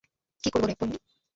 কী 0.43 0.49
করবো 0.49 0.67
রে, 0.67 0.75
পোন্নি? 0.79 0.97